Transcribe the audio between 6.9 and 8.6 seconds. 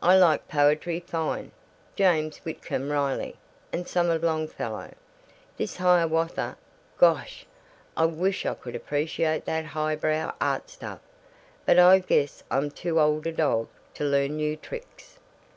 Gosh, I wish I